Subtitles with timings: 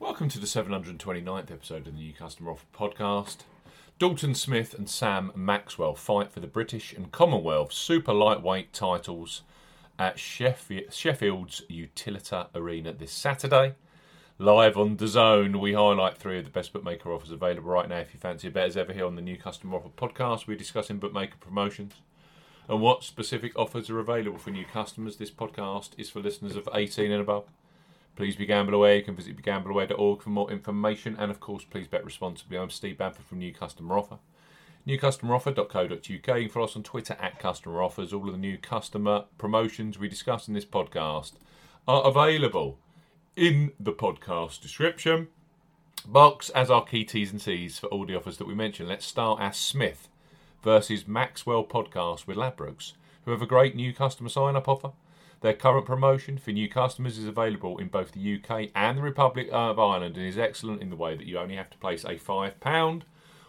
[0.00, 3.36] Welcome to the 729th episode of the New Customer Offer podcast.
[3.98, 9.42] Dalton Smith and Sam Maxwell fight for the British and Commonwealth super lightweight titles
[9.98, 13.74] at Sheffield's Utilita Arena this Saturday.
[14.38, 17.98] Live on DAZN, we highlight three of the best bookmaker offers available right now.
[17.98, 20.56] If you fancy a bet as ever here on the New Customer Offer podcast, we're
[20.56, 21.92] discussing bookmaker promotions
[22.70, 25.18] and what specific offers are available for new customers.
[25.18, 27.44] This podcast is for listeners of 18 and above.
[28.16, 28.96] Please be gamble aware.
[28.96, 31.16] You can visit begambleaware.org for more information.
[31.18, 32.58] And of course, please bet responsibly.
[32.58, 34.18] I'm Steve Bamford from New Customer Offer.
[34.86, 36.02] NewCustomeroffer.co.uk.
[36.02, 38.12] You can follow us on Twitter at Customer Offers.
[38.12, 41.32] All of the new customer promotions we discuss in this podcast
[41.86, 42.78] are available
[43.36, 45.28] in the podcast description
[46.06, 48.88] box as our key T's and C's for all the offers that we mentioned.
[48.88, 50.08] Let's start our Smith
[50.62, 52.92] versus Maxwell podcast with Ladbrokes,
[53.24, 54.92] who have a great new customer sign up offer.
[55.40, 59.48] Their current promotion for new customers is available in both the UK and the Republic
[59.50, 62.16] of Ireland and is excellent in the way that you only have to place a
[62.16, 63.02] £5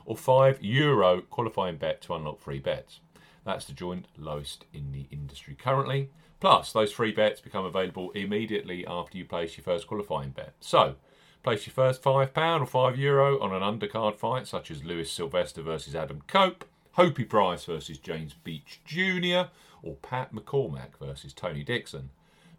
[0.06, 3.02] or €5 Euro qualifying bet to unlock free bets.
[3.44, 6.12] That's the joint lowest in the industry currently.
[6.40, 10.54] Plus, those free bets become available immediately after you place your first qualifying bet.
[10.62, 10.96] So,
[11.44, 15.62] place your first £5 or €5 Euro on an undercard fight such as Lewis Sylvester
[15.62, 16.64] versus Adam Cope,
[16.98, 19.50] Hopey Price versus James Beech Jr.,
[19.84, 22.10] or Pat McCormack versus Tony Dixon,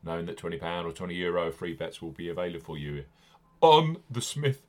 [0.03, 3.05] knowing that £20 or €20 Euro free bets will be available for you
[3.61, 4.63] on the Smith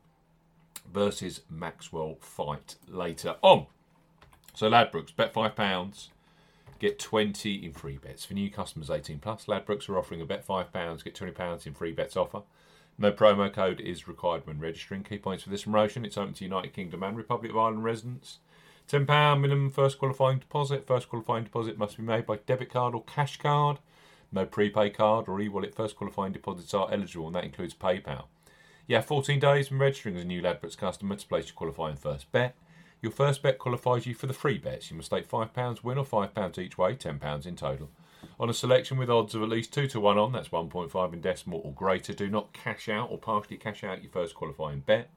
[0.91, 3.65] versus Maxwell fight later on.
[4.53, 6.09] So Ladbrokes, bet £5,
[6.79, 8.25] get 20 in free bets.
[8.25, 11.91] For new customers 18 plus, Ladbrokes are offering a bet £5, get £20 in free
[11.91, 12.43] bets offer.
[12.97, 15.03] No promo code is required when registering.
[15.03, 18.37] Key points for this promotion it's open to United Kingdom and Republic of Ireland residents.
[18.87, 20.85] £10 minimum first qualifying deposit.
[20.85, 23.79] First qualifying deposit must be made by debit card or cash card.
[24.31, 28.25] No prepaid card or e wallet first qualifying deposits are eligible, and that includes PayPal.
[28.87, 31.95] You have 14 days from registering as a new Ladbrokes customer to place your qualifying
[31.95, 32.55] first bet.
[33.01, 34.89] Your first bet qualifies you for the free bets.
[34.89, 37.89] You must stake £5 win or £5 each way, £10 in total.
[38.39, 41.21] On a selection with odds of at least 2 to 1 on, that's 1.5 in
[41.21, 45.09] decimal or greater, do not cash out or partially cash out your first qualifying bet.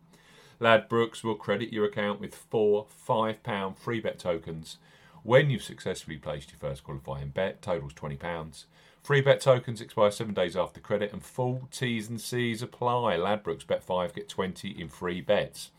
[0.60, 4.78] Ladbrokes will credit your account with four £5 free bet tokens
[5.26, 8.64] when you've successfully placed your first qualifying bet, totals £20.
[9.02, 13.16] Free bet tokens expire seven days after credit and full T's and C's apply.
[13.16, 15.72] Ladbrokes bet 5, get 20 in free bets.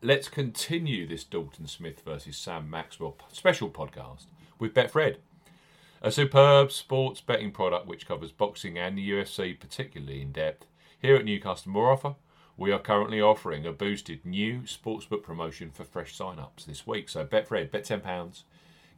[0.00, 4.26] Let's continue this Dalton Smith versus Sam Maxwell special podcast
[4.60, 5.16] with Betfred,
[6.00, 10.66] a superb sports betting product which covers boxing and the UFC particularly in depth.
[11.00, 12.14] Here at Newcastle, Customer Offer,
[12.58, 17.08] we are currently offering a boosted new sportsbook promotion for fresh sign-ups this week.
[17.08, 18.42] So Betfred, bet £10,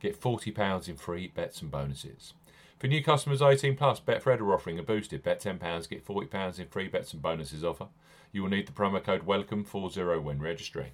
[0.01, 2.33] get £40 in free bets and bonuses.
[2.79, 6.69] For new customers 18 plus, Betfred are offering a boosted bet £10, get £40 in
[6.69, 7.89] free bets and bonuses offer.
[8.33, 10.93] You will need the promo code WELCOME40 when registering.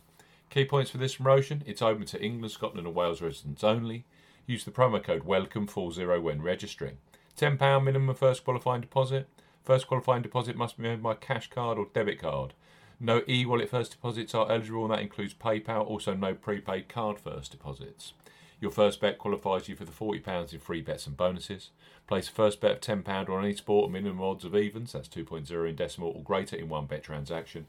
[0.51, 4.05] Key points for this promotion it's open to England, Scotland, and Wales residents only.
[4.45, 6.99] Use the promo code WELCOME40 when registering.
[7.39, 9.29] £10 minimum first qualifying deposit.
[9.67, 12.55] First qualifying deposit must be made by cash card or debit card.
[13.01, 15.85] No e wallet first deposits are eligible, and that includes PayPal.
[15.85, 18.13] Also, no prepaid card first deposits.
[18.61, 21.71] Your first bet qualifies you for the £40 in free bets and bonuses.
[22.07, 25.69] Place a first bet of £10 on any sport, minimum odds of evens, that's 2.0
[25.69, 27.67] in decimal or greater in one bet transaction.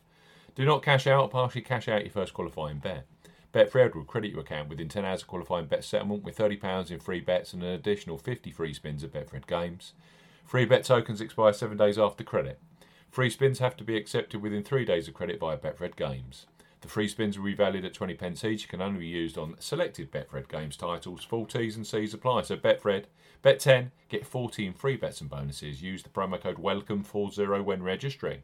[0.53, 3.07] Do not cash out partially cash out your first qualifying bet.
[3.51, 6.99] Betfred will credit your account within 10 hours of qualifying bet settlement with £30 in
[6.99, 9.93] free bets and an additional 50 free spins at Betfred Games.
[10.47, 12.57] Free bet tokens expire seven days after credit.
[13.11, 16.45] Free spins have to be accepted within three days of credit via Betfred Games.
[16.79, 19.37] The free spins will be valued at 20 pence each, and can only be used
[19.37, 21.25] on selected Betfred Games titles.
[21.25, 22.43] Full T's and C's apply.
[22.43, 23.05] So Betfred,
[23.41, 25.81] bet 10, get 14 free bets and bonuses.
[25.81, 28.43] Use the promo code WELCOME40 when registering.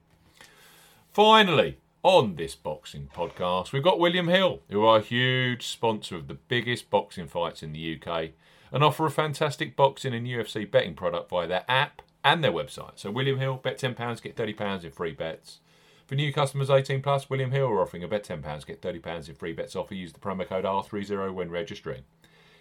[1.13, 6.27] Finally, on this boxing podcast, we've got William Hill, who are a huge sponsor of
[6.27, 8.31] the biggest boxing fights in the UK
[8.73, 12.93] and offer a fantastic boxing and UFC betting product via their app and their website.
[12.95, 15.59] So William Hill, bet £10, get £30 in free bets.
[16.07, 19.35] For new customers 18 plus, William Hill are offering a bet £10, get £30 in
[19.35, 19.93] free bets offer.
[19.93, 22.03] Use the promo code R30 when registering.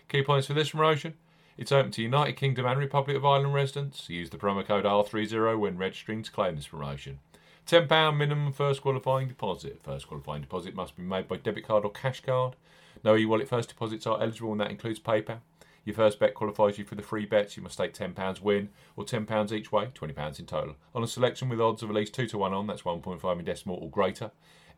[0.08, 1.14] Key points for this promotion.
[1.56, 4.08] It's open to United Kingdom and Republic of Ireland residents.
[4.08, 7.20] Use the promo code R30 when registering to claim this promotion.
[7.66, 9.80] £10 minimum first qualifying deposit.
[9.82, 12.54] First qualifying deposit must be made by debit card or cash card.
[13.02, 15.38] No e wallet first deposits are eligible, and that includes PayPal.
[15.84, 17.56] Your first bet qualifies you for the free bets.
[17.56, 20.76] You must stake £10 win or £10 each way, £20 in total.
[20.94, 23.44] On a selection with odds of at least 2 to 1 on, that's 1.5 in
[23.44, 24.30] decimal or greater.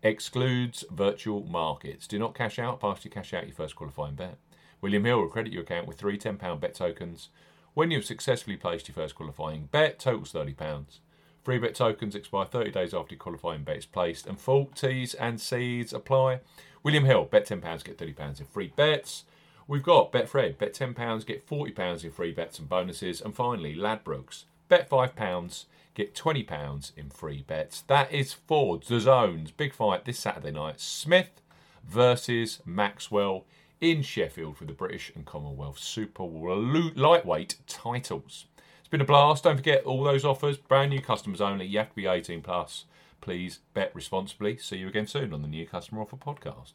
[0.03, 2.07] Excludes virtual markets.
[2.07, 4.39] Do not cash out, past partially cash out your first qualifying bet.
[4.81, 7.29] William Hill will credit your account with three £10 bet tokens.
[7.75, 11.01] When you've successfully placed your first qualifying bet, totals £30.
[11.43, 15.13] Free bet tokens expire 30 days after your qualifying bet is placed, and full T's
[15.15, 16.41] and C's apply.
[16.83, 19.25] William Hill, bet £10, get £30 in free bets.
[19.67, 23.21] We've got Betfred, bet £10, get £40 in free bets and bonuses.
[23.21, 25.65] And finally, Ladbrokes, bet £5,
[25.95, 27.81] get £20 in free bets.
[27.83, 29.51] That is for the zones.
[29.53, 30.81] Big fight this Saturday night.
[30.81, 31.41] Smith
[31.83, 33.47] versus Maxwell
[33.81, 38.47] in Sheffield for the British and Commonwealth Super Lightweight titles.
[38.81, 39.45] It's been a blast.
[39.45, 41.67] Don't forget all those offers, brand new customers only.
[41.67, 42.85] You have to be 18 plus.
[43.23, 44.59] Please bet responsibly.
[44.59, 46.75] See you again soon on the New Customer Offer podcast.